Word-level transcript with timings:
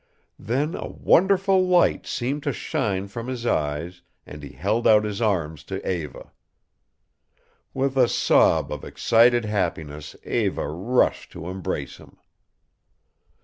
Then 0.39 0.73
a 0.73 0.87
wonderful 0.87 1.67
light 1.67 2.07
seemed 2.07 2.41
to 2.41 2.53
shine 2.53 3.07
from 3.07 3.27
his 3.27 3.45
eyes 3.45 4.01
and 4.25 4.41
he 4.41 4.53
held 4.53 4.87
out 4.87 5.03
his 5.03 5.21
arms 5.21 5.63
to 5.65 5.87
Eva. 5.87 6.31
With 7.71 7.95
a 7.97 8.07
sob 8.07 8.71
of 8.71 8.83
excited 8.83 9.45
happiness 9.45 10.15
Eva 10.23 10.67
rushed 10.69 11.31
to 11.33 11.47
embrace 11.49 11.97
him. 11.97 12.17